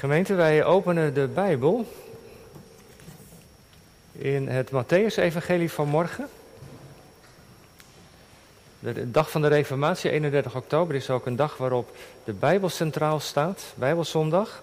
[0.00, 1.86] Gemeente, wij openen de Bijbel
[4.12, 6.28] in het Matthäus-evangelie van morgen.
[8.78, 13.20] De dag van de Reformatie, 31 oktober, is ook een dag waarop de Bijbel centraal
[13.20, 14.62] staat, Bijbelzondag.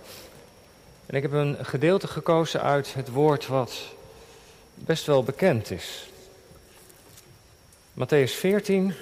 [1.05, 3.81] En ik heb een gedeelte gekozen uit het woord wat
[4.73, 6.09] best wel bekend is.
[7.93, 8.93] Matthäus 14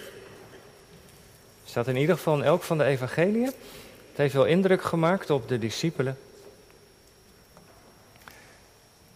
[1.66, 3.54] staat in ieder geval in elk van de evangeliën.
[4.10, 6.18] Het heeft wel indruk gemaakt op de discipelen.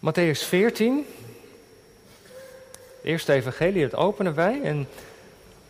[0.00, 1.06] Matthäus 14,
[3.02, 4.60] de eerste evangelie, het openen wij.
[4.62, 4.88] En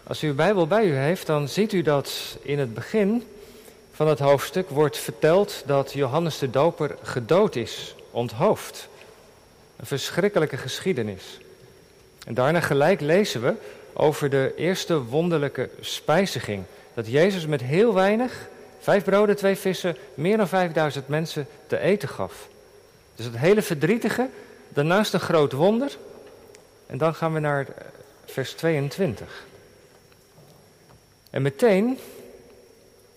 [0.03, 3.23] als u uw Bijbel bij u heeft, dan ziet u dat in het begin
[3.93, 8.89] van het hoofdstuk wordt verteld dat Johannes de Doper gedood is, onthoofd.
[9.77, 11.39] Een verschrikkelijke geschiedenis.
[12.27, 13.55] En daarna gelijk lezen we
[13.93, 16.65] over de eerste wonderlijke spijziging.
[16.95, 18.49] Dat Jezus met heel weinig,
[18.81, 22.49] vijf broden, twee vissen, meer dan vijfduizend mensen te eten gaf.
[23.21, 24.29] Dus het hele verdrietige,
[24.69, 25.97] daarnaast een groot wonder.
[26.87, 27.67] En dan gaan we naar
[28.25, 29.45] vers 22.
[31.31, 31.99] En meteen,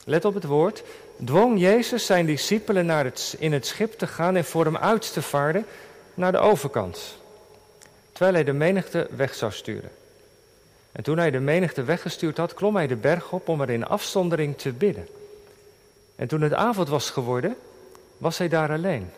[0.05, 0.83] let op het woord,
[1.25, 5.13] dwong Jezus zijn discipelen naar het, in het schip te gaan en voor hem uit
[5.13, 5.65] te vaarden
[6.13, 7.17] naar de overkant.
[8.11, 9.91] Terwijl hij de menigte weg zou sturen.
[10.91, 13.85] En toen hij de menigte weggestuurd had, klom hij de berg op om er in
[13.85, 15.07] afzondering te bidden.
[16.15, 17.55] En toen het avond was geworden,
[18.17, 19.09] was hij daar alleen.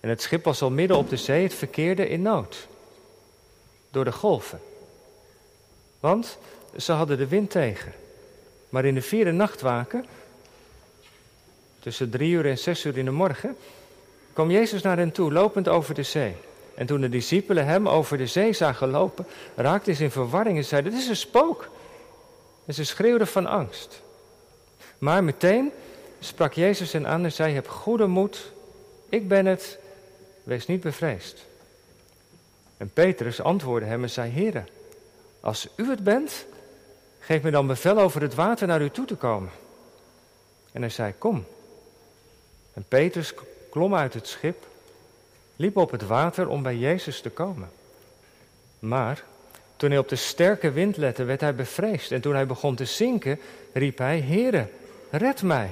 [0.00, 2.68] En het schip was al midden op de zee, het verkeerde in nood.
[3.90, 4.60] Door de golven.
[6.00, 6.38] Want
[6.76, 7.92] ze hadden de wind tegen.
[8.68, 10.06] Maar in de vierde nachtwaken,
[11.78, 13.56] tussen drie uur en zes uur in de morgen,
[14.32, 16.34] kwam Jezus naar hen toe, lopend over de zee.
[16.74, 20.64] En toen de discipelen hem over de zee zagen lopen, raakten ze in verwarring en
[20.64, 21.68] zeiden: Dit is een spook.
[22.64, 24.02] En ze schreeuwden van angst.
[24.98, 25.72] Maar meteen
[26.20, 28.52] sprak Jezus hen aan en zei: Heb goede moed,
[29.08, 29.78] ik ben het,
[30.42, 31.46] wees niet bevreesd.
[32.76, 34.64] En Petrus antwoordde hem en zei: Heere,
[35.40, 36.46] als u het bent,
[37.18, 39.50] geef me dan bevel over het water naar u toe te komen.
[40.72, 41.44] En hij zei: Kom.
[42.74, 43.34] En Petrus
[43.70, 44.66] klom uit het schip,
[45.56, 47.70] liep op het water om bij Jezus te komen.
[48.78, 49.24] Maar
[49.76, 52.12] toen hij op de sterke wind lette, werd hij bevreesd.
[52.12, 53.40] En toen hij begon te zinken,
[53.72, 54.68] riep hij: Heere,
[55.10, 55.70] red mij.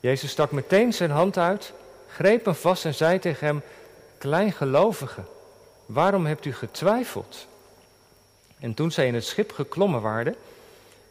[0.00, 1.72] Jezus stak meteen zijn hand uit
[2.08, 3.62] greep hem vast en zei tegen hem:
[4.18, 5.22] Kleingelovige,
[5.86, 7.46] waarom hebt u getwijfeld?
[8.58, 10.34] En toen zij in het schip geklommen waren,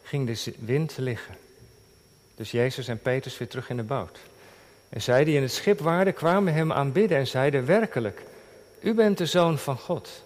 [0.04, 1.36] ging de wind liggen.
[2.36, 4.20] Dus Jezus en Petrus weer terug in de boot.
[4.90, 8.22] En zij die in het schip waren, kwamen hem aanbidden en zeiden werkelijk,
[8.80, 10.26] u bent de zoon van God.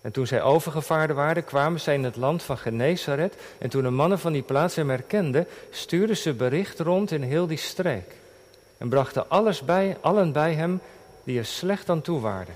[0.00, 3.34] En toen zij overgevaren waren, kwamen zij in het land van Genezaret.
[3.58, 7.46] En toen de mannen van die plaats hem herkenden, stuurden ze bericht rond in heel
[7.46, 8.19] die streek
[8.80, 10.80] en brachten alles bij, allen bij hem
[11.24, 12.54] die er slecht aan toe waren.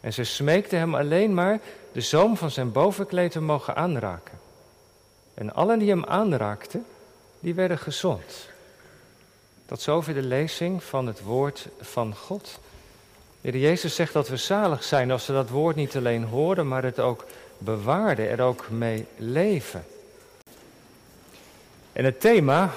[0.00, 1.60] En ze smeekten hem alleen maar
[1.92, 4.38] de zoom van zijn bovenkleed te mogen aanraken.
[5.34, 6.86] En allen die hem aanraakten,
[7.40, 8.48] die werden gezond.
[9.66, 12.58] Tot zover de lezing van het woord van God.
[13.40, 16.82] De Jezus zegt dat we zalig zijn als we dat woord niet alleen horen, maar
[16.82, 17.24] het ook
[17.58, 19.84] bewaarden, er ook mee leven.
[21.92, 22.70] En het thema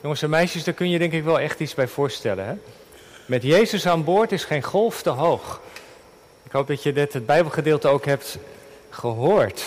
[0.00, 2.46] Jongens en meisjes, daar kun je denk ik wel echt iets bij voorstellen.
[2.46, 2.54] Hè?
[3.26, 5.60] Met Jezus aan boord is geen golf te hoog.
[6.42, 8.38] Ik hoop dat je dit, het Bijbelgedeelte ook hebt
[8.90, 9.64] gehoord.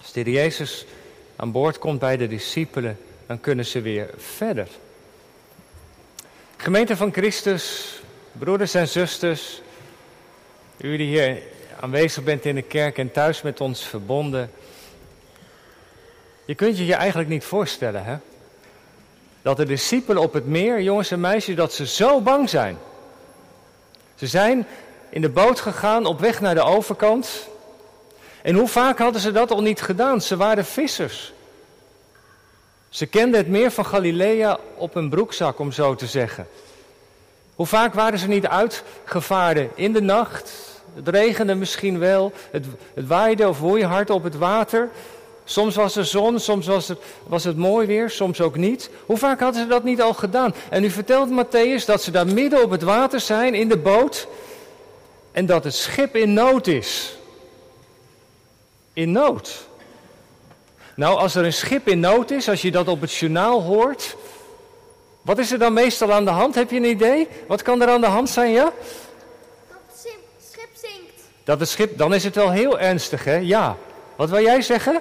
[0.00, 0.86] Als de Jezus
[1.36, 4.68] aan boord komt bij de discipelen, dan kunnen ze weer verder.
[6.56, 7.92] Gemeente van Christus,
[8.32, 9.60] broeders en zusters,
[10.76, 11.42] u die hier
[11.80, 14.50] aanwezig bent in de kerk en thuis met ons verbonden.
[16.44, 18.16] Je kunt je je eigenlijk niet voorstellen, hè?
[19.44, 22.78] Dat de discipelen op het meer, jongens en meisjes, dat ze zo bang zijn.
[24.14, 24.66] Ze zijn
[25.10, 27.48] in de boot gegaan op weg naar de overkant.
[28.42, 30.20] En hoe vaak hadden ze dat al niet gedaan?
[30.20, 31.32] Ze waren vissers.
[32.88, 36.46] Ze kenden het meer van Galilea op hun broekzak, om zo te zeggen.
[37.54, 40.52] Hoe vaak waren ze niet uitgevaren in de nacht?
[40.94, 44.88] Het regende misschien wel, het, het waaide of woei hard op het water.
[45.44, 48.90] Soms was er zon, soms was het, was het mooi weer, soms ook niet.
[49.06, 50.54] Hoe vaak hadden ze dat niet al gedaan?
[50.70, 54.26] En nu vertelt Matthäus dat ze daar midden op het water zijn, in de boot,
[55.32, 57.16] en dat het schip in nood is.
[58.92, 59.68] In nood.
[60.96, 64.16] Nou, als er een schip in nood is, als je dat op het journaal hoort,
[65.22, 66.54] wat is er dan meestal aan de hand?
[66.54, 67.28] Heb je een idee?
[67.46, 68.72] Wat kan er aan de hand zijn, ja?
[69.68, 70.12] Dat het
[70.50, 71.20] schip zinkt.
[71.44, 73.36] Dat het schip, dan is het wel heel ernstig, hè?
[73.36, 73.76] Ja.
[74.16, 75.00] Wat wil jij zeggen?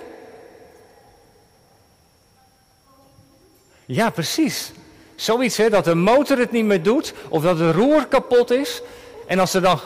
[3.86, 4.72] Ja, precies.
[5.16, 8.82] Zoiets hè, dat de motor het niet meer doet of dat het roer kapot is.
[9.28, 9.80] En als er dan.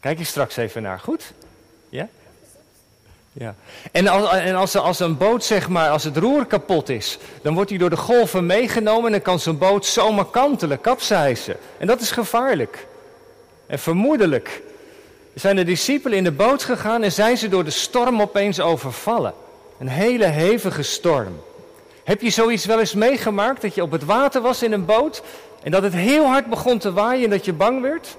[0.00, 1.32] Kijk je straks even naar, goed?
[1.88, 2.08] Ja?
[3.32, 3.54] Ja.
[3.92, 7.54] En, als, en als, als een boot, zeg maar, als het roer kapot is, dan
[7.54, 11.56] wordt hij door de golven meegenomen en dan kan zo'n boot zomaar kantelen, kapseizen.
[11.78, 12.86] En dat is gevaarlijk.
[13.66, 14.62] En vermoedelijk
[15.34, 19.34] zijn de discipelen in de boot gegaan en zijn ze door de storm opeens overvallen.
[19.78, 21.40] Een hele hevige storm.
[22.04, 25.22] Heb je zoiets wel eens meegemaakt dat je op het water was in een boot
[25.62, 28.16] en dat het heel hard begon te waaien en dat je bang werd?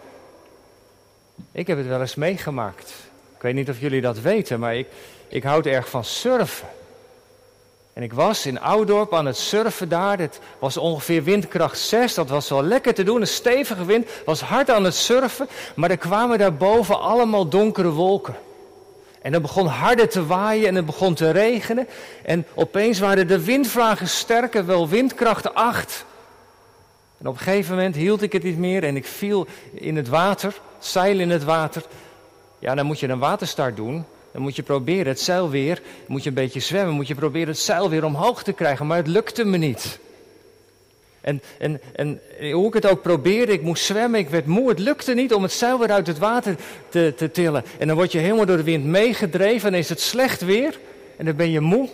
[1.51, 2.93] Ik heb het wel eens meegemaakt.
[3.35, 4.87] Ik weet niet of jullie dat weten, maar ik,
[5.27, 6.67] ik houd erg van surfen.
[7.93, 10.19] En ik was in Oudorp aan het surfen daar.
[10.19, 12.13] Het was ongeveer windkracht 6.
[12.13, 13.21] Dat was wel lekker te doen.
[13.21, 14.09] Een stevige wind.
[14.25, 15.47] Was hard aan het surfen.
[15.75, 18.35] Maar er kwamen daarboven allemaal donkere wolken.
[19.21, 21.87] En het begon harder te waaien en het begon te regenen.
[22.23, 26.05] En opeens waren de windvlagen sterker, wel windkracht 8.
[27.17, 30.07] En op een gegeven moment hield ik het niet meer en ik viel in het
[30.07, 31.83] water, zeil in het water.
[32.59, 34.05] Ja, dan moet je een waterstart doen.
[34.31, 37.47] Dan moet je proberen het zeil weer, moet je een beetje zwemmen, moet je proberen
[37.47, 38.87] het zeil weer omhoog te krijgen.
[38.87, 39.99] Maar het lukte me niet.
[41.21, 42.21] En, en, en
[42.51, 44.69] hoe ik het ook probeerde, ik moest zwemmen, ik werd moe.
[44.69, 46.55] Het lukte niet om het zeil weer uit het water
[46.89, 47.63] te, te tillen.
[47.77, 50.79] En dan word je helemaal door de wind meegedreven en is het slecht weer.
[51.17, 51.89] En dan ben je moe.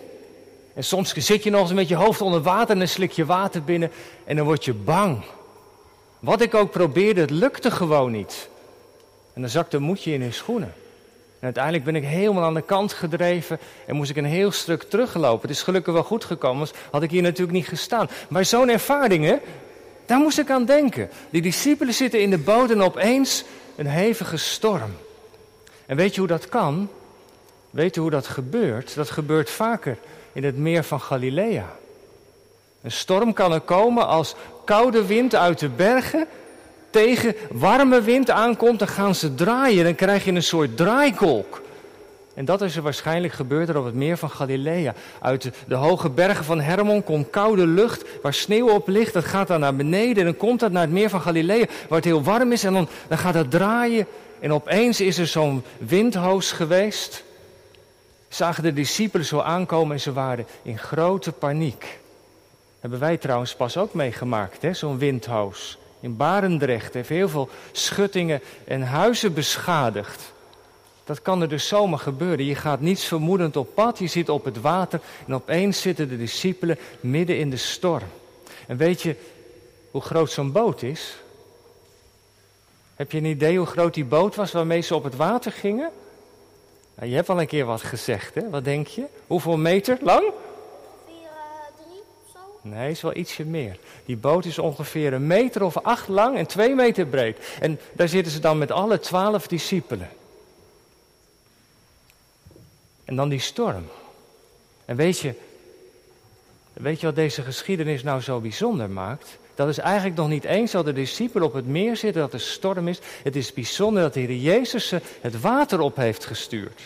[0.73, 3.25] En soms zit je nog eens met je hoofd onder water en dan slik je
[3.25, 3.91] water binnen.
[4.23, 5.23] En dan word je bang.
[6.19, 8.49] Wat ik ook probeerde, het lukte gewoon niet.
[9.33, 10.73] En dan zakte moedje in je schoenen.
[11.39, 14.83] En uiteindelijk ben ik helemaal aan de kant gedreven en moest ik een heel stuk
[14.83, 15.41] teruglopen.
[15.41, 18.09] Het is gelukkig wel goed gekomen, anders had ik hier natuurlijk niet gestaan.
[18.29, 19.35] Maar zo'n ervaring, hè,
[20.05, 21.09] daar moest ik aan denken.
[21.29, 23.43] Die discipelen zitten in de boot en opeens
[23.75, 24.95] een hevige storm.
[25.85, 26.89] En weet je hoe dat kan?
[27.69, 28.95] Weet je hoe dat gebeurt?
[28.95, 29.97] Dat gebeurt vaker
[30.33, 31.75] in het meer van Galilea.
[32.81, 36.27] Een storm kan er komen als koude wind uit de bergen
[36.95, 39.83] tegen warme wind aankomt, dan gaan ze draaien.
[39.83, 41.61] Dan krijg je een soort draaikolk.
[42.33, 44.93] En dat is er waarschijnlijk gebeurd er op het meer van Galilea.
[45.21, 49.13] Uit de, hoge bergen van Hermon komt koude lucht waar sneeuw op ligt.
[49.13, 51.97] Dat gaat dan naar beneden en dan komt dat naar het meer van Galilea waar
[51.97, 52.63] het heel warm is.
[52.63, 54.07] En dan, dan gaat dat draaien.
[54.39, 57.23] En opeens is er zo'n windhoos geweest.
[58.27, 61.99] Zagen de discipelen zo aankomen en ze waren in grote paniek.
[62.79, 68.81] Hebben wij trouwens pas ook meegemaakt, zo'n windhoos in Barendrecht heeft heel veel schuttingen en
[68.81, 70.33] huizen beschadigd.
[71.03, 72.45] Dat kan er dus zomaar gebeuren.
[72.45, 76.17] Je gaat niets vermoedend op pad, je zit op het water en opeens zitten de
[76.17, 78.07] discipelen midden in de storm.
[78.67, 79.15] En weet je
[79.91, 81.17] hoe groot zo'n boot is?
[82.95, 85.89] Heb je een idee hoe groot die boot was waarmee ze op het water gingen?
[86.95, 88.49] Nou, je hebt al een keer wat gezegd, hè?
[88.49, 89.03] Wat denk je?
[89.27, 90.31] Hoeveel meter lang?
[92.67, 93.77] Nee, is wel ietsje meer.
[94.05, 97.37] Die boot is ongeveer een meter of acht lang en twee meter breed.
[97.59, 100.09] En daar zitten ze dan met alle twaalf discipelen.
[103.03, 103.87] En dan die storm.
[104.85, 105.33] En weet je,
[106.73, 109.37] weet je wat deze geschiedenis nou zo bijzonder maakt?
[109.55, 112.39] Dat is eigenlijk nog niet eens dat de discipelen op het meer zitten, dat er
[112.39, 112.99] storm is.
[113.23, 114.91] Het is bijzonder dat de Heer Jezus
[115.21, 116.81] het water op heeft gestuurd.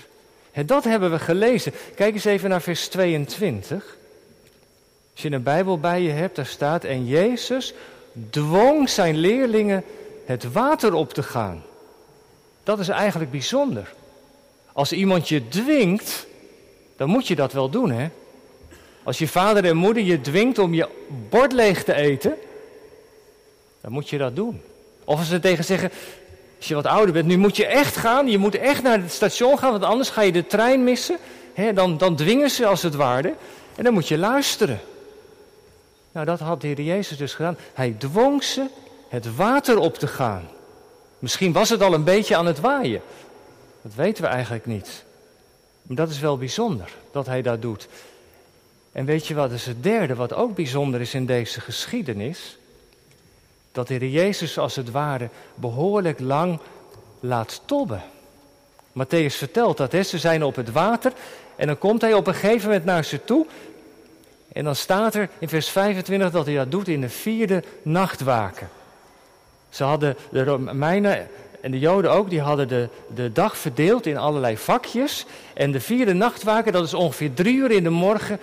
[0.52, 1.74] En dat hebben we gelezen.
[1.96, 3.98] Kijk eens even naar vers 22.
[5.20, 7.74] Als je een Bijbel bij je hebt, daar staat: En Jezus
[8.30, 9.84] dwong zijn leerlingen
[10.26, 11.64] het water op te gaan.
[12.64, 13.94] Dat is eigenlijk bijzonder.
[14.74, 16.28] Als iemand je dwingt,
[16.98, 18.10] dan moet je dat wel doen, hè?
[19.04, 20.88] Als je vader en moeder je dwingt om je
[21.30, 22.36] bord leeg te eten,
[23.82, 24.62] dan moet je dat doen.
[25.04, 25.92] Of als ze tegen zeggen,
[26.58, 29.12] als je wat ouder bent, nu moet je echt gaan, je moet echt naar het
[29.12, 31.18] station gaan, want anders ga je de trein missen.
[31.74, 33.34] dan, dan dwingen ze als het ware
[33.76, 34.80] en dan moet je luisteren.
[36.12, 37.58] Nou, dat had de Heer Jezus dus gedaan.
[37.74, 38.66] Hij dwong ze
[39.10, 40.48] het water op te gaan.
[41.20, 43.02] Misschien was het al een beetje aan het waaien.
[43.82, 45.04] Dat weten we eigenlijk niet.
[45.82, 47.88] Maar dat is wel bijzonder dat hij dat doet.
[48.92, 52.58] En weet je wat is het derde wat ook bijzonder is in deze geschiedenis?
[53.72, 56.60] Dat de Heer Jezus als het ware behoorlijk lang
[57.20, 58.04] laat tobben.
[58.92, 60.04] Matthäus vertelt dat, hè?
[60.04, 61.14] ze zijn op het water
[61.56, 63.46] en dan komt hij op een gegeven moment naar ze toe
[64.54, 68.70] en dan staat er in vers 25 dat hij dat doet in de vierde nachtwaken.
[69.70, 71.28] Ze hadden, de Romeinen
[71.62, 75.26] en de Joden ook, die hadden de, de dag verdeeld in allerlei vakjes.
[75.54, 78.40] En de vierde nachtwaken, dat is ongeveer drie uur in de morgen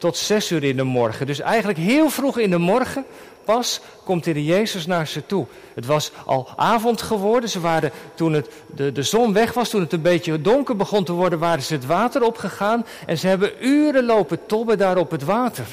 [0.00, 1.26] tot zes uur in de morgen.
[1.26, 3.04] Dus eigenlijk heel vroeg in de morgen
[3.44, 5.46] pas komt de Jezus naar ze toe.
[5.74, 7.50] Het was al avond geworden.
[7.50, 11.04] Ze waren, toen het, de, de zon weg was, toen het een beetje donker begon
[11.04, 12.86] te worden, waren ze het water opgegaan.
[13.06, 15.66] En ze hebben uren lopen tobben daar op het water.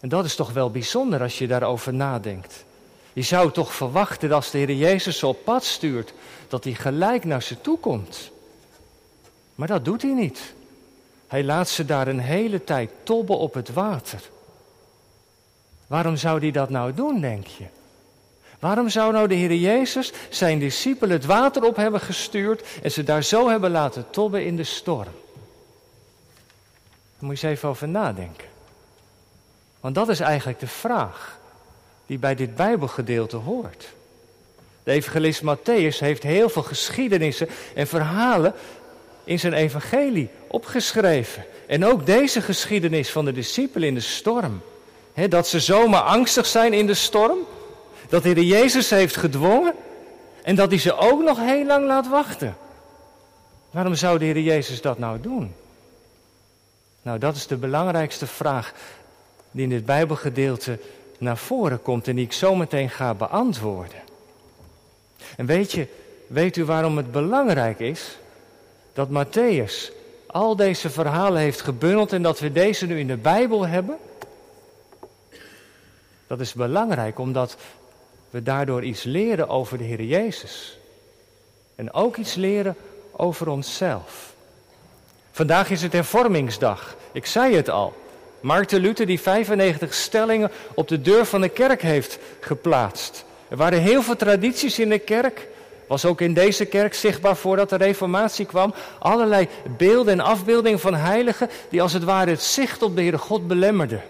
[0.00, 2.64] En dat is toch wel bijzonder als je daarover nadenkt.
[3.12, 6.12] Je zou toch verwachten dat als de Heer Jezus zo op pad stuurt,
[6.48, 8.30] dat hij gelijk naar ze toe komt.
[9.54, 10.54] Maar dat doet hij niet.
[11.30, 14.20] Hij laat ze daar een hele tijd tobben op het water.
[15.86, 17.64] Waarom zou hij dat nou doen, denk je?
[18.58, 23.02] Waarom zou nou de Heer Jezus zijn discipelen het water op hebben gestuurd en ze
[23.02, 25.04] daar zo hebben laten tobben in de storm?
[27.18, 28.48] Daar moet je eens even over nadenken.
[29.80, 31.38] Want dat is eigenlijk de vraag
[32.06, 33.88] die bij dit Bijbelgedeelte hoort.
[34.82, 38.54] De evangelist Matthäus heeft heel veel geschiedenissen en verhalen
[39.24, 41.44] in zijn evangelie opgeschreven.
[41.66, 44.62] En ook deze geschiedenis van de discipelen in de storm.
[45.28, 47.38] dat ze zomaar angstig zijn in de storm.
[48.08, 49.74] Dat de Jezus heeft gedwongen.
[50.42, 52.56] En dat hij ze ook nog heel lang laat wachten.
[53.70, 55.54] Waarom zou de Heer Jezus dat nou doen?
[57.02, 58.72] Nou, dat is de belangrijkste vraag
[59.50, 60.78] die in dit Bijbelgedeelte
[61.18, 63.98] naar voren komt en die ik zo meteen ga beantwoorden.
[65.36, 65.86] En weet je,
[66.26, 68.18] weet u waarom het belangrijk is
[68.92, 69.99] dat Matthäus
[70.32, 73.96] al deze verhalen heeft gebundeld en dat we deze nu in de Bijbel hebben?
[76.26, 77.56] Dat is belangrijk omdat
[78.30, 80.78] we daardoor iets leren over de Heer Jezus.
[81.74, 82.76] En ook iets leren
[83.12, 84.34] over onszelf.
[85.30, 86.96] Vandaag is het hervormingsdag.
[87.12, 87.94] Ik zei het al.
[88.40, 93.24] Maarten Luther die 95 stellingen op de deur van de kerk heeft geplaatst.
[93.48, 95.48] Er waren heel veel tradities in de kerk.
[95.90, 98.74] Was ook in deze kerk zichtbaar voordat de reformatie kwam.
[98.98, 103.18] Allerlei beelden en afbeeldingen van heiligen die als het ware het zicht op de Heere
[103.18, 104.02] God belemmerden.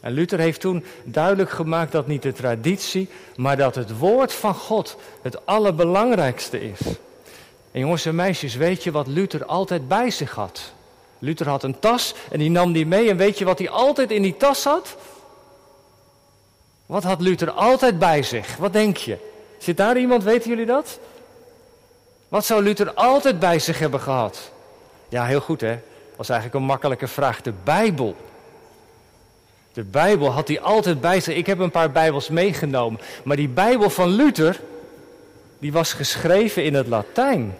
[0.00, 4.54] En Luther heeft toen duidelijk gemaakt dat niet de traditie, maar dat het woord van
[4.54, 6.80] God het allerbelangrijkste is.
[7.72, 10.72] En jongens en meisjes, weet je wat Luther altijd bij zich had?
[11.18, 13.10] Luther had een tas en die nam die mee.
[13.10, 14.96] En weet je wat hij altijd in die tas had?
[16.86, 18.56] Wat had Luther altijd bij zich?
[18.56, 19.34] Wat denk je?
[19.58, 20.98] Zit daar iemand, weten jullie dat?
[22.28, 24.50] Wat zou Luther altijd bij zich hebben gehad?
[25.08, 25.78] Ja, heel goed hè.
[26.16, 27.42] Was eigenlijk een makkelijke vraag.
[27.42, 28.16] De Bijbel.
[29.72, 31.36] De Bijbel had hij altijd bij zich.
[31.36, 33.00] Ik heb een paar Bijbels meegenomen.
[33.24, 34.60] Maar die Bijbel van Luther,
[35.58, 37.58] die was geschreven in het Latijn.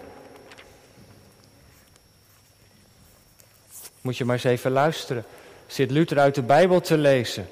[4.01, 5.25] Moet je maar eens even luisteren.
[5.67, 7.49] Zit Luther uit de Bijbel te lezen.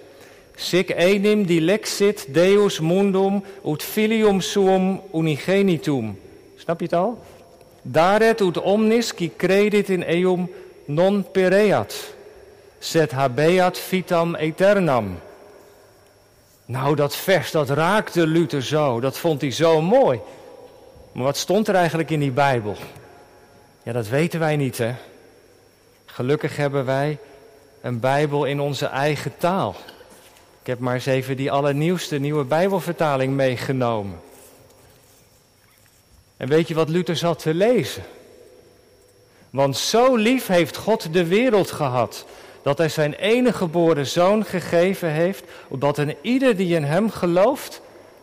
[0.56, 6.20] Sic enim dilexit Deus mundum ut filium suum unigenitum.
[6.56, 7.20] Snap je het al?
[7.82, 10.50] Daret ut omnis qui credit in eum
[10.86, 12.14] non pereat.
[12.80, 15.20] Set habeat vitam aeternam.
[16.66, 19.00] Nou, dat vers, dat raakte Luther zo.
[19.00, 20.20] Dat vond hij zo mooi.
[21.12, 22.76] Maar wat stond er eigenlijk in die Bijbel?
[23.84, 24.94] Ja, dat weten wij niet, hè?
[26.06, 27.18] Gelukkig hebben wij
[27.82, 29.76] een Bijbel in onze eigen taal.
[30.66, 34.20] Ik heb maar eens even die allernieuwste nieuwe Bijbelvertaling meegenomen.
[36.38, 38.04] En weet je wat Luther zat te lezen?
[39.50, 42.26] Want zo lief heeft God de wereld gehad,
[42.62, 47.82] dat hij zijn enige geboren zoon gegeven heeft, opdat een ieder die in hem gelooft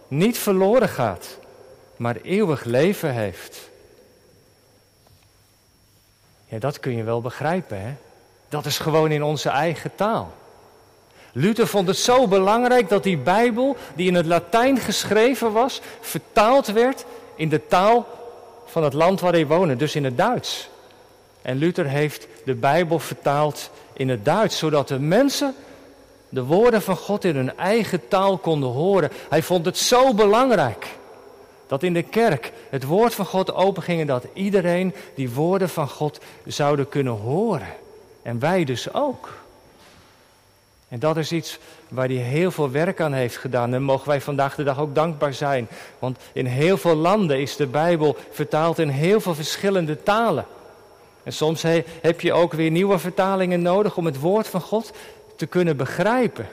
[0.08, 1.38] niet verloren gaat,
[1.96, 3.70] maar eeuwig leven heeft.
[6.44, 7.94] Ja, dat kun je wel begrijpen, hè?
[8.48, 10.40] Dat is gewoon in onze eigen taal.
[11.32, 16.66] Luther vond het zo belangrijk dat die Bijbel, die in het Latijn geschreven was, vertaald
[16.66, 18.06] werd in de taal
[18.66, 20.68] van het land waar hij woonde, dus in het Duits.
[21.42, 25.54] En Luther heeft de Bijbel vertaald in het Duits, zodat de mensen
[26.28, 29.10] de woorden van God in hun eigen taal konden horen.
[29.28, 30.86] Hij vond het zo belangrijk
[31.66, 35.88] dat in de kerk het woord van God openging en dat iedereen die woorden van
[35.88, 37.68] God zouden kunnen horen.
[38.22, 39.41] En wij dus ook.
[40.92, 41.58] En dat is iets
[41.88, 43.74] waar hij heel veel werk aan heeft gedaan.
[43.74, 45.68] En mogen wij vandaag de dag ook dankbaar zijn.
[45.98, 50.44] Want in heel veel landen is de Bijbel vertaald in heel veel verschillende talen.
[51.22, 51.62] En soms
[52.00, 54.92] heb je ook weer nieuwe vertalingen nodig om het woord van God
[55.36, 56.48] te kunnen begrijpen.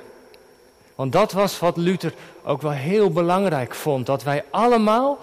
[0.96, 4.05] Want dat was wat Luther ook wel heel belangrijk vond.
[4.05, 5.19] Dat wij allemaal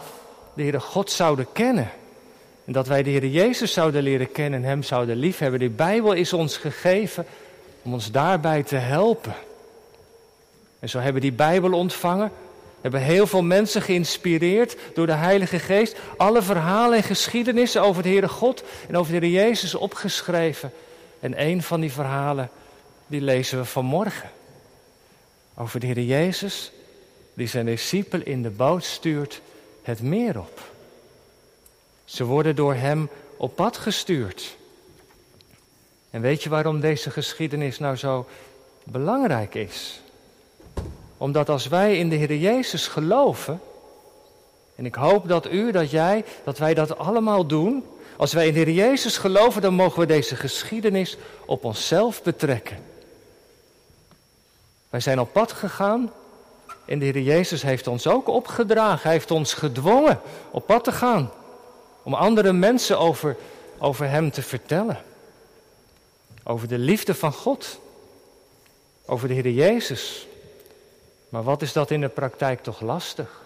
[0.54, 1.90] de Heere God zouden kennen.
[2.64, 5.60] En dat wij de Heer Jezus zouden leren kennen en Hem zouden liefhebben.
[5.60, 7.26] De Bijbel is ons gegeven
[7.86, 9.34] om ons daarbij te helpen.
[10.78, 12.32] En zo hebben die Bijbel ontvangen.
[12.80, 15.96] Hebben heel veel mensen geïnspireerd door de Heilige Geest.
[16.16, 20.72] Alle verhalen en geschiedenissen over de Heere God en over de Heer Jezus opgeschreven.
[21.20, 22.50] En een van die verhalen,
[23.06, 24.30] die lezen we vanmorgen.
[25.54, 26.72] Over de Heer Jezus,
[27.34, 29.40] die zijn discipel in de boot stuurt
[29.82, 30.70] het meer op.
[32.04, 34.56] Ze worden door hem op pad gestuurd.
[36.16, 38.26] En weet je waarom deze geschiedenis nou zo
[38.84, 40.00] belangrijk is.
[41.16, 43.60] Omdat als wij in de Heer Jezus geloven,
[44.74, 47.84] en ik hoop dat u, dat jij, dat wij dat allemaal doen.
[48.16, 52.78] Als wij in de Heer Jezus geloven, dan mogen we deze geschiedenis op onszelf betrekken.
[54.88, 56.12] Wij zijn op pad gegaan
[56.84, 59.02] en de Heer Jezus heeft ons ook opgedragen.
[59.02, 60.20] Hij heeft ons gedwongen
[60.50, 61.30] op pad te gaan.
[62.02, 63.36] Om andere mensen over,
[63.78, 64.98] over Hem te vertellen.
[66.48, 67.80] Over de liefde van God.
[69.06, 70.26] Over de Heer Jezus.
[71.28, 73.42] Maar wat is dat in de praktijk toch lastig?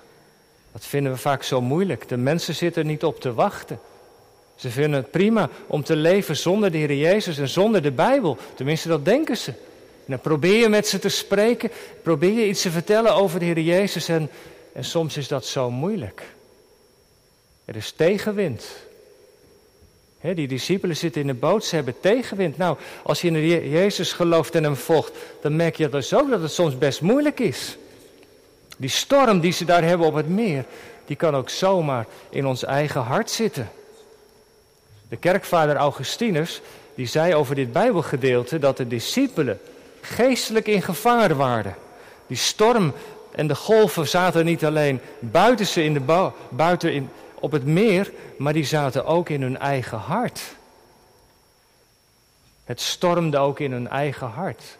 [0.73, 2.09] Dat vinden we vaak zo moeilijk.
[2.09, 3.81] De mensen zitten niet op te wachten.
[4.55, 8.37] Ze vinden het prima om te leven zonder de Heer Jezus en zonder de Bijbel.
[8.55, 9.51] Tenminste, dat denken ze.
[9.51, 11.71] En dan probeer je met ze te spreken,
[12.03, 14.31] probeer je iets te vertellen over de Heer Jezus en,
[14.73, 16.23] en soms is dat zo moeilijk.
[17.65, 18.67] Er is tegenwind.
[20.21, 22.57] Die discipelen zitten in de boot, ze hebben tegenwind.
[22.57, 25.13] Nou, als je in Jezus gelooft en hem volgt,
[25.43, 27.77] dan merk je dus ook dat het soms best moeilijk is.
[28.77, 30.65] Die storm die ze daar hebben op het meer,
[31.07, 33.71] die kan ook zomaar in ons eigen hart zitten.
[35.09, 36.61] De kerkvader Augustinus,
[36.95, 39.61] die zei over dit Bijbelgedeelte dat de discipelen
[40.01, 41.75] geestelijk in gevaar waren.
[42.27, 42.93] Die storm
[43.31, 47.11] en de golven zaten niet alleen buiten, ze in de buiten in,
[47.41, 50.41] op het meer, maar die zaten ook in hun eigen hart.
[52.65, 54.79] Het stormde ook in hun eigen hart.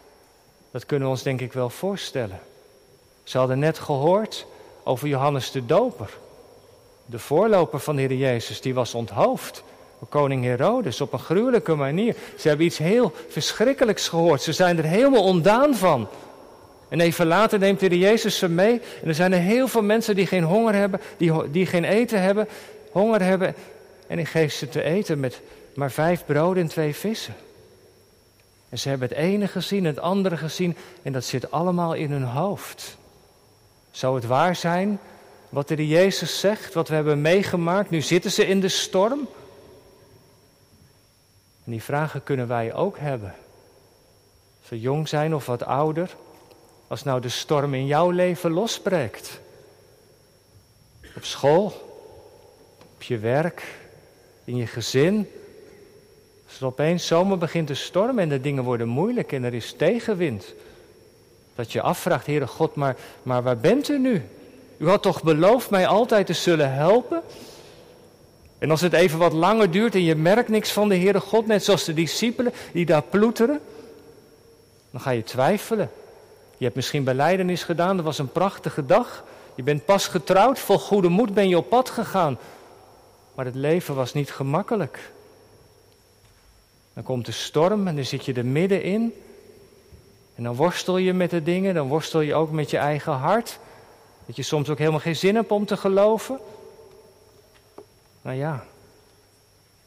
[0.71, 2.39] Dat kunnen we ons denk ik wel voorstellen.
[3.23, 4.45] Ze hadden net gehoord
[4.83, 6.17] over Johannes de Doper.
[7.05, 9.63] De voorloper van de Heer Jezus, die was onthoofd
[10.09, 12.15] koning Herodes op een gruwelijke manier.
[12.37, 14.41] Ze hebben iets heel verschrikkelijks gehoord.
[14.41, 16.07] Ze zijn er helemaal ontdaan van.
[16.91, 18.81] En even later neemt de Jezus ze mee.
[19.01, 22.21] En er zijn er heel veel mensen die geen honger hebben, die, die geen eten
[22.21, 22.47] hebben,
[22.91, 23.55] honger hebben.
[24.07, 25.41] En hij geeft ze te eten met
[25.73, 27.35] maar vijf broden en twee vissen.
[28.69, 30.77] En ze hebben het ene gezien, het andere gezien.
[31.01, 32.97] En dat zit allemaal in hun hoofd.
[33.91, 34.99] Zou het waar zijn
[35.49, 37.89] wat de Jezus zegt, wat we hebben meegemaakt?
[37.89, 39.27] Nu zitten ze in de storm.
[41.65, 43.33] En die vragen kunnen wij ook hebben.
[44.59, 46.15] Als we jong zijn of wat ouder.
[46.91, 49.39] Als nou de storm in jouw leven losbreekt.
[51.15, 51.65] Op school,
[52.95, 53.63] op je werk,
[54.43, 55.29] in je gezin.
[56.45, 59.73] Als het opeens zomer begint te stormen en de dingen worden moeilijk en er is
[59.73, 60.53] tegenwind.
[61.55, 64.23] Dat je afvraagt, Heere God, maar, maar waar bent u nu?
[64.77, 67.21] U had toch beloofd mij altijd te zullen helpen?
[68.57, 71.47] En als het even wat langer duurt en je merkt niks van de Heere God,
[71.47, 73.59] net zoals de discipelen die daar ploeteren,
[74.91, 75.91] dan ga je twijfelen.
[76.61, 79.23] Je hebt misschien beleidenis gedaan, dat was een prachtige dag.
[79.55, 82.37] Je bent pas getrouwd, vol goede moed ben je op pad gegaan.
[83.35, 85.11] Maar het leven was niet gemakkelijk.
[86.93, 89.13] Dan komt de storm en dan zit je er middenin.
[90.35, 93.59] En dan worstel je met de dingen, dan worstel je ook met je eigen hart.
[94.25, 96.39] Dat je soms ook helemaal geen zin hebt om te geloven.
[98.21, 98.65] Nou ja,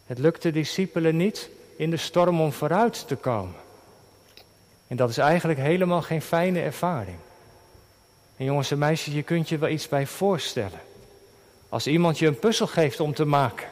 [0.06, 3.62] het lukt de discipelen niet in de storm om vooruit te komen.
[4.88, 7.16] En dat is eigenlijk helemaal geen fijne ervaring.
[8.36, 10.80] En jongens en meisjes, je kunt je wel iets bij voorstellen.
[11.68, 13.66] Als iemand je een puzzel geeft om te maken.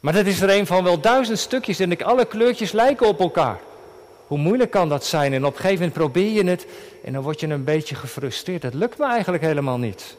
[0.00, 3.58] Maar dat is er een van wel duizend stukjes en alle kleurtjes lijken op elkaar.
[4.26, 5.32] Hoe moeilijk kan dat zijn?
[5.32, 6.66] En op een gegeven moment probeer je het
[7.04, 8.62] en dan word je een beetje gefrustreerd.
[8.62, 10.16] Het lukt me eigenlijk helemaal niet.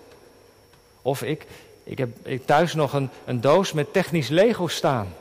[1.01, 1.45] Of ik,
[1.83, 2.09] ik heb
[2.45, 5.13] thuis nog een, een doos met technisch Lego staan.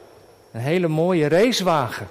[0.52, 2.08] Een hele mooie racewagen.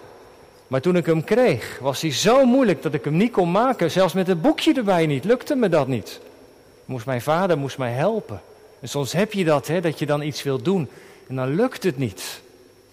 [0.69, 3.91] Maar toen ik hem kreeg, was hij zo moeilijk dat ik hem niet kon maken.
[3.91, 6.19] Zelfs met het boekje erbij niet, lukte me dat niet.
[6.85, 8.41] Moest mijn vader moest mij helpen.
[8.79, 10.89] En soms heb je dat, hè, dat je dan iets wilt doen.
[11.27, 12.41] En dan lukt het niet.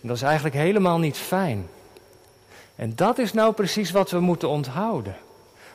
[0.01, 1.69] En dat is eigenlijk helemaal niet fijn.
[2.77, 5.17] En dat is nou precies wat we moeten onthouden.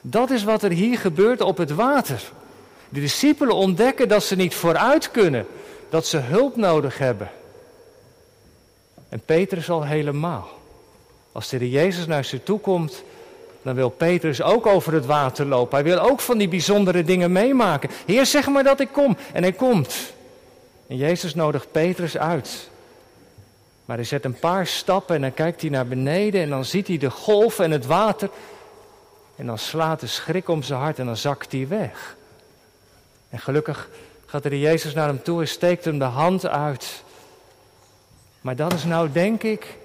[0.01, 2.31] Dat is wat er hier gebeurt op het water.
[2.89, 5.47] De discipelen ontdekken dat ze niet vooruit kunnen
[5.89, 7.29] dat ze hulp nodig hebben.
[9.09, 10.59] En Petrus al helemaal.
[11.31, 13.03] Als de Jezus naar ze toe komt,
[13.61, 15.75] dan wil Petrus ook over het water lopen.
[15.75, 17.89] Hij wil ook van die bijzondere dingen meemaken.
[18.05, 19.17] Heer, zeg maar dat ik kom.
[19.33, 20.13] En hij komt.
[20.87, 22.69] En Jezus nodigt Petrus uit.
[23.85, 26.87] Maar hij zet een paar stappen en dan kijkt hij naar beneden en dan ziet
[26.87, 28.29] hij de golven en het water.
[29.35, 32.15] En dan slaat de schrik om zijn hart en dan zakt hij weg.
[33.29, 33.89] En gelukkig
[34.25, 37.03] gaat er Jezus naar hem toe en steekt hem de hand uit.
[38.41, 39.77] Maar dat is nou, denk ik,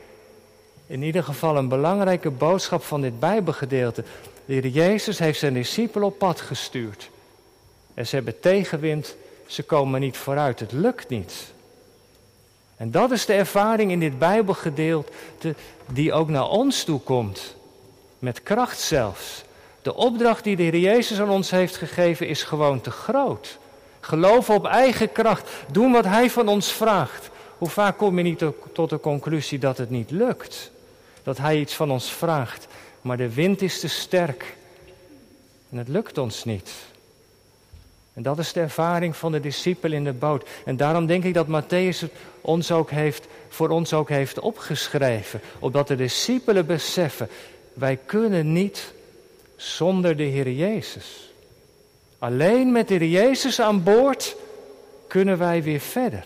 [0.87, 4.05] in ieder geval een belangrijke boodschap van dit Bijbelgedeelte.
[4.45, 7.11] De Heer Jezus heeft zijn discipelen op pad gestuurd.
[7.95, 11.55] En ze hebben tegenwind, ze komen niet vooruit, het lukt niet.
[12.77, 15.55] En dat is de ervaring in dit Bijbelgedeelte
[15.93, 17.57] die ook naar ons toe komt.
[18.19, 19.45] Met kracht zelfs.
[19.83, 23.59] De opdracht die de Heer Jezus aan ons heeft gegeven is gewoon te groot.
[24.01, 27.31] Geloven op eigen kracht, doen wat Hij van ons vraagt.
[27.59, 30.71] Hoe vaak kom je niet tot de conclusie dat het niet lukt?
[31.27, 32.67] Dat Hij iets van ons vraagt,
[33.01, 34.57] maar de wind is te sterk
[35.71, 36.71] en het lukt ons niet.
[38.13, 40.49] En dat is de ervaring van de discipel in de boot.
[40.65, 45.41] En daarom denk ik dat Matthäus het ons ook heeft, voor ons ook heeft opgeschreven.
[45.59, 47.29] Opdat de discipelen beseffen,
[47.75, 48.93] wij kunnen niet
[49.57, 51.33] zonder de Heer Jezus.
[52.19, 54.37] Alleen met de Heer Jezus aan boord
[55.07, 56.25] kunnen wij weer verder.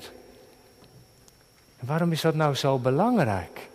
[1.79, 3.70] En waarom is dat nou zo belangrijk?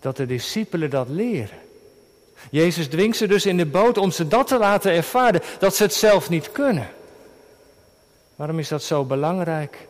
[0.00, 1.58] Dat de discipelen dat leren.
[2.50, 5.82] Jezus dwingt ze dus in de boot om ze dat te laten ervaren, dat ze
[5.82, 6.88] het zelf niet kunnen.
[8.36, 9.88] Waarom is dat zo belangrijk?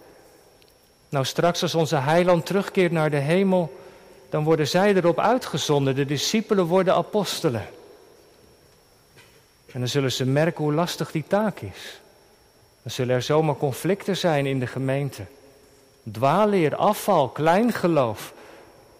[1.09, 3.79] Nou, straks als onze heiland terugkeert naar de hemel,
[4.29, 5.95] dan worden zij erop uitgezonden.
[5.95, 7.67] De discipelen worden apostelen.
[9.73, 12.01] En dan zullen ze merken hoe lastig die taak is.
[12.83, 15.23] Dan zullen er zomaar conflicten zijn in de gemeente.
[16.13, 18.33] Dwaalleer, afval, kleingeloof.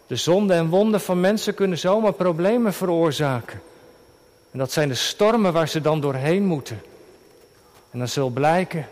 [0.09, 3.61] De zonde en wonden van mensen kunnen zomaar problemen veroorzaken.
[4.51, 6.81] En dat zijn de stormen waar ze dan doorheen moeten.
[7.91, 8.89] En dan zal blijken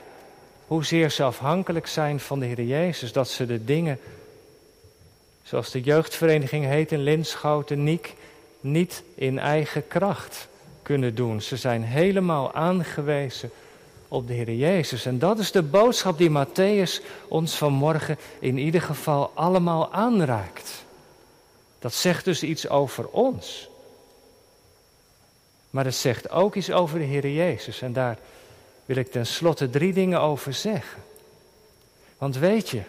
[0.67, 3.13] hoezeer ze afhankelijk zijn van de Heer Jezus.
[3.13, 3.99] Dat ze de dingen,
[5.43, 8.15] zoals de jeugdvereniging heet in Linschoten, Niek,
[8.61, 10.49] niet in eigen kracht
[10.83, 11.43] kunnen doen.
[11.43, 13.51] Ze zijn helemaal aangewezen
[14.09, 15.07] op de Heer Jezus.
[15.07, 20.85] En dat is de boodschap die Matthäus ons vanmorgen in ieder geval allemaal aanraakt.
[21.87, 23.69] Dat zegt dus iets over ons.
[25.71, 27.83] Maar het zegt ook iets over de Heer Jezus.
[27.83, 28.19] En daar
[28.85, 31.03] wil ik tenslotte drie dingen over zeggen.
[32.19, 32.81] Want weet je,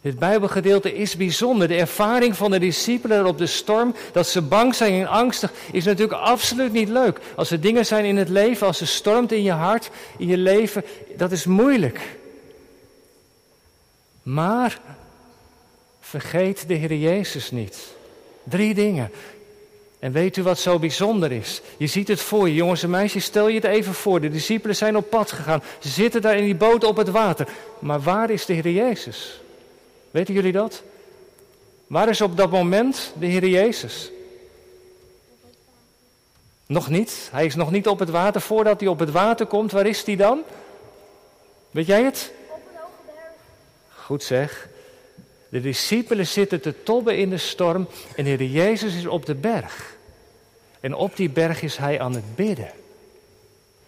[0.00, 1.68] dit Bijbelgedeelte is bijzonder.
[1.68, 5.84] De ervaring van de discipelen op de storm, dat ze bang zijn en angstig, is
[5.84, 7.20] natuurlijk absoluut niet leuk.
[7.36, 10.38] Als er dingen zijn in het leven, als er stormt in je hart, in je
[10.38, 10.84] leven,
[11.16, 12.16] dat is moeilijk.
[14.22, 14.80] Maar
[16.02, 17.78] vergeet de Heer Jezus niet.
[18.44, 19.10] Drie dingen.
[19.98, 21.60] En weet u wat zo bijzonder is?
[21.76, 24.20] Je ziet het voor je, jongens en meisjes, stel je het even voor.
[24.20, 25.62] De discipelen zijn op pad gegaan.
[25.78, 27.48] Ze zitten daar in die boot op het water.
[27.78, 29.40] Maar waar is de Heer Jezus?
[30.10, 30.82] Weten jullie dat?
[31.86, 34.10] Waar is op dat moment de Heer Jezus?
[36.66, 37.28] Nog niet.
[37.32, 38.40] Hij is nog niet op het water.
[38.40, 40.42] Voordat hij op het water komt, waar is hij dan?
[41.70, 42.32] Weet jij het?
[42.48, 44.04] Op een hoge berg.
[44.04, 44.68] Goed zeg.
[45.52, 49.34] De discipelen zitten te tobben in de storm en de Heer Jezus is op de
[49.34, 49.96] berg.
[50.80, 52.70] En op die berg is hij aan het bidden.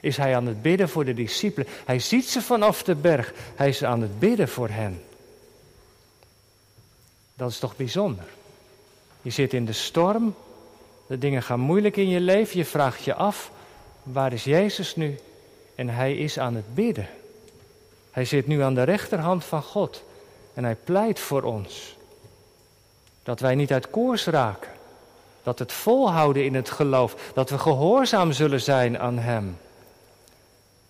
[0.01, 1.69] Is hij aan het bidden voor de discipelen.
[1.85, 3.33] Hij ziet ze vanaf de berg.
[3.55, 5.03] Hij is aan het bidden voor hen.
[7.35, 8.25] Dat is toch bijzonder?
[9.23, 10.35] Je zit in de storm,
[11.07, 13.51] de dingen gaan moeilijk in je leven, je vraagt je af,
[14.03, 15.19] waar is Jezus nu?
[15.75, 17.09] En hij is aan het bidden.
[18.11, 20.03] Hij zit nu aan de rechterhand van God
[20.55, 21.97] en hij pleit voor ons.
[23.23, 24.71] Dat wij niet uit koers raken,
[25.43, 29.57] dat het volhouden in het geloof, dat we gehoorzaam zullen zijn aan hem.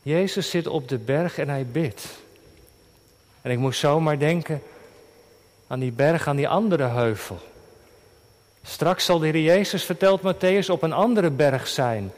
[0.03, 2.07] Jezus zit op de berg en hij bidt.
[3.43, 4.63] En ik moest zomaar denken,
[5.67, 7.39] aan die berg, aan die andere heuvel.
[8.63, 12.13] Straks zal de Heer Jezus, vertelt Matthäus, op een andere berg zijn.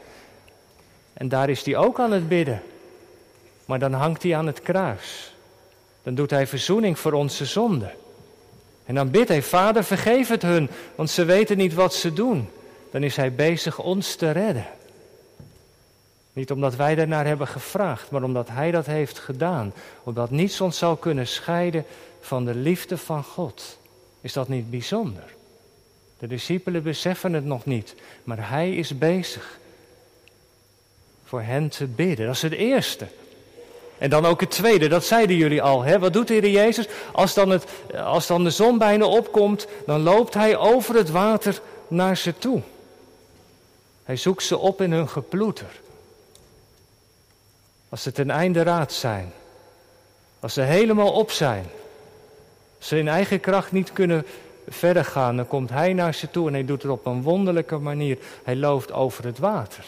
[1.13, 2.61] En daar is hij ook aan het bidden.
[3.65, 5.35] Maar dan hangt hij aan het kruis.
[6.07, 7.91] Dan doet hij verzoening voor onze zonde.
[8.85, 12.49] En dan bidt hij, Vader, vergeef het hun, want ze weten niet wat ze doen.
[12.91, 14.65] Dan is hij bezig ons te redden.
[16.33, 19.73] Niet omdat wij daarnaar hebben gevraagd, maar omdat hij dat heeft gedaan.
[20.03, 21.85] Omdat niets ons zou kunnen scheiden
[22.19, 23.79] van de liefde van God.
[24.21, 25.35] Is dat niet bijzonder?
[26.19, 29.59] De discipelen beseffen het nog niet, maar hij is bezig
[31.25, 32.25] voor hen te bidden.
[32.25, 33.07] Dat is het eerste.
[33.97, 35.83] En dan ook het tweede, dat zeiden jullie al.
[35.83, 35.99] Hè?
[35.99, 36.87] Wat doet de Heer Jezus?
[37.11, 41.61] Als dan, het, als dan de zon bijna opkomt, dan loopt hij over het water
[41.87, 42.61] naar ze toe.
[44.03, 45.79] Hij zoekt ze op in hun geploeter.
[47.89, 49.33] Als ze ten einde raad zijn.
[50.39, 51.65] Als ze helemaal op zijn.
[52.77, 54.25] Als ze in eigen kracht niet kunnen
[54.67, 57.77] verder gaan, dan komt hij naar ze toe en hij doet het op een wonderlijke
[57.77, 58.17] manier.
[58.43, 59.85] Hij loopt over het water.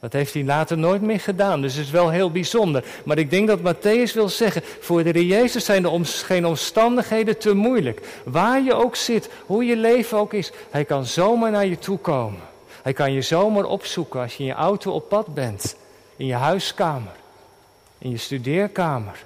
[0.00, 2.84] Dat heeft hij later nooit meer gedaan, dus het is wel heel bijzonder.
[3.04, 7.54] Maar ik denk dat Matthäus wil zeggen, voor de Jezus zijn de geen omstandigheden te
[7.54, 8.20] moeilijk.
[8.24, 11.98] Waar je ook zit, hoe je leven ook is, hij kan zomaar naar je toe
[11.98, 12.40] komen.
[12.82, 15.76] Hij kan je zomaar opzoeken als je in je auto op pad bent,
[16.16, 17.12] in je huiskamer,
[17.98, 19.24] in je studeerkamer,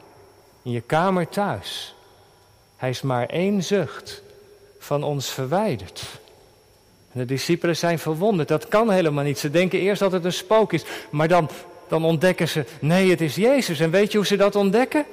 [0.62, 1.94] in je kamer thuis.
[2.76, 4.22] Hij is maar één zucht
[4.78, 6.02] van ons verwijderd.
[7.14, 8.48] De discipelen zijn verwonderd.
[8.48, 9.38] Dat kan helemaal niet.
[9.38, 10.84] Ze denken eerst dat het een spook is.
[11.10, 11.50] Maar dan,
[11.88, 13.80] dan ontdekken ze, nee, het is Jezus.
[13.80, 15.04] En weet je hoe ze dat ontdekken?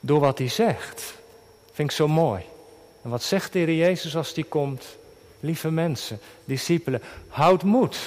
[0.00, 1.14] Door wat hij zegt.
[1.72, 2.42] Vind ik zo mooi.
[3.02, 4.84] En wat zegt de Heer Jezus als die komt?
[5.40, 7.98] Lieve mensen, discipelen, houd moed.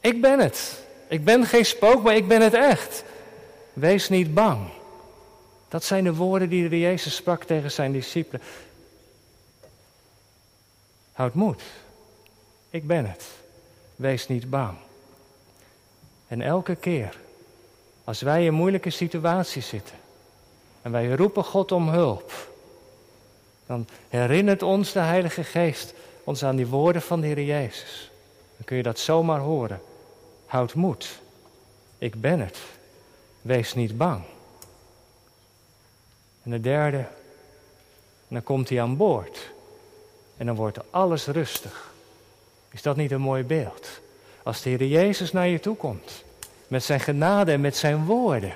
[0.00, 0.84] Ik ben het.
[1.08, 3.04] Ik ben geen spook, maar ik ben het echt.
[3.72, 4.68] Wees niet bang.
[5.68, 8.42] Dat zijn de woorden die de Jezus sprak tegen zijn discipelen.
[11.22, 11.62] Houd moed.
[12.70, 13.24] Ik ben het.
[13.96, 14.76] Wees niet bang.
[16.26, 17.16] En elke keer
[18.04, 19.96] als wij in moeilijke situaties zitten
[20.82, 22.32] en wij roepen God om hulp,
[23.66, 28.10] dan herinnert ons de Heilige Geest ons aan die woorden van de Heer Jezus.
[28.56, 29.80] Dan kun je dat zomaar horen.
[30.46, 31.20] Houd moed.
[31.98, 32.58] Ik ben het.
[33.42, 34.22] Wees niet bang.
[36.42, 37.06] En de derde,
[38.28, 39.51] dan komt hij aan boord.
[40.42, 41.92] En dan wordt alles rustig.
[42.70, 43.88] Is dat niet een mooi beeld?
[44.42, 46.24] Als de Heer Jezus naar je toe komt,
[46.68, 48.54] met zijn genade en met zijn woorden,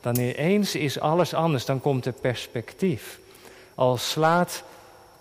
[0.00, 3.18] dan ineens is alles anders, dan komt er perspectief.
[3.74, 4.62] Al slaat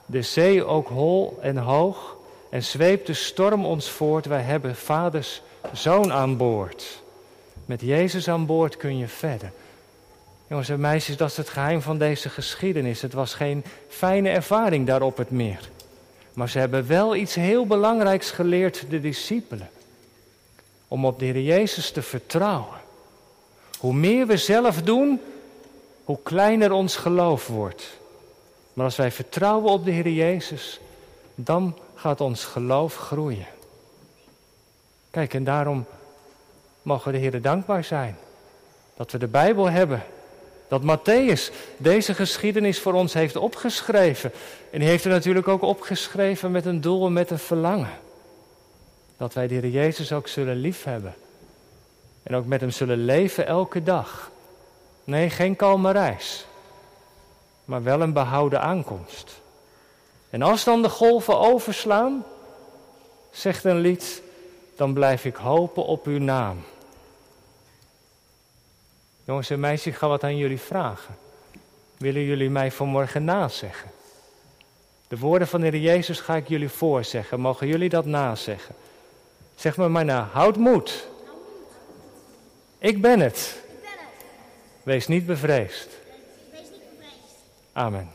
[0.05, 2.15] de zee ook hol en hoog
[2.49, 5.41] en zweept de storm ons voort, wij hebben vaders
[5.73, 7.01] zoon aan boord.
[7.65, 9.51] Met Jezus aan boord kun je verder.
[10.47, 13.01] Jongens en meisjes, dat is het geheim van deze geschiedenis.
[13.01, 15.69] Het was geen fijne ervaring daar op het meer.
[16.33, 19.69] Maar ze hebben wel iets heel belangrijks geleerd, de discipelen.
[20.87, 22.77] Om op de Heer Jezus te vertrouwen.
[23.79, 25.21] Hoe meer we zelf doen,
[26.03, 27.99] hoe kleiner ons geloof wordt.
[28.73, 30.79] Maar als wij vertrouwen op de Heer Jezus,
[31.35, 33.47] dan gaat ons geloof groeien.
[35.11, 35.85] Kijk, en daarom
[36.81, 38.17] mogen we de Heer dankbaar zijn
[38.95, 40.03] dat we de Bijbel hebben.
[40.67, 44.31] Dat Matthäus deze geschiedenis voor ons heeft opgeschreven.
[44.71, 47.99] En die heeft er natuurlijk ook opgeschreven met een doel en met een verlangen.
[49.17, 51.15] Dat wij de Heer Jezus ook zullen liefhebben.
[52.23, 54.31] En ook met hem zullen leven elke dag.
[55.03, 56.45] Nee, geen kalme reis.
[57.65, 59.41] Maar wel een behouden aankomst.
[60.29, 62.25] En als dan de golven overslaan,
[63.31, 64.21] zegt een lied,
[64.75, 66.63] dan blijf ik hopen op uw naam.
[69.25, 71.15] Jongens en meisjes, ik ga wat aan jullie vragen.
[71.97, 73.91] Willen jullie mij vanmorgen nazeggen?
[75.07, 77.39] De woorden van de Heer Jezus ga ik jullie voorzeggen.
[77.39, 78.75] Mogen jullie dat nazeggen?
[79.55, 80.29] Zeg me maar na.
[80.31, 81.07] Houd moed.
[82.77, 83.63] Ik ben het.
[84.83, 85.89] Wees niet bevreesd.
[87.73, 88.14] Amen.